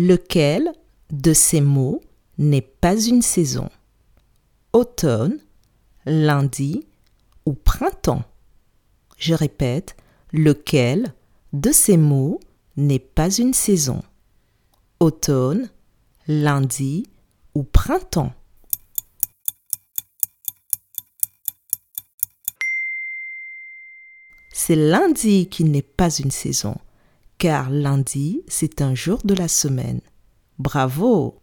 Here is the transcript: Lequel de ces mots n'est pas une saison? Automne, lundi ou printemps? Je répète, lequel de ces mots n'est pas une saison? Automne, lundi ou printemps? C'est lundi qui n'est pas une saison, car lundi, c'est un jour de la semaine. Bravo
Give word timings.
Lequel 0.00 0.72
de 1.10 1.32
ces 1.32 1.60
mots 1.60 2.00
n'est 2.38 2.60
pas 2.60 2.96
une 2.96 3.20
saison? 3.20 3.68
Automne, 4.72 5.40
lundi 6.06 6.86
ou 7.44 7.54
printemps? 7.54 8.22
Je 9.16 9.34
répète, 9.34 9.96
lequel 10.32 11.12
de 11.52 11.72
ces 11.72 11.96
mots 11.96 12.38
n'est 12.76 13.00
pas 13.00 13.28
une 13.28 13.52
saison? 13.52 14.04
Automne, 15.00 15.68
lundi 16.28 17.08
ou 17.56 17.64
printemps? 17.64 18.32
C'est 24.52 24.76
lundi 24.76 25.48
qui 25.48 25.64
n'est 25.64 25.82
pas 25.82 26.10
une 26.10 26.30
saison, 26.30 26.76
car 27.38 27.70
lundi, 27.70 28.42
c'est 28.48 28.82
un 28.82 28.94
jour 28.94 29.20
de 29.24 29.34
la 29.34 29.48
semaine. 29.48 30.00
Bravo 30.58 31.40